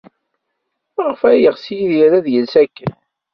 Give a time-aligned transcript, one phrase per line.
[0.95, 2.93] Maɣef ay yeɣs Yidir ad yels akken?